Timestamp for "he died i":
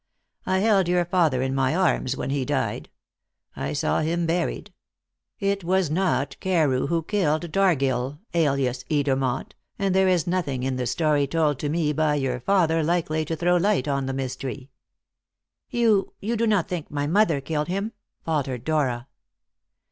2.31-3.73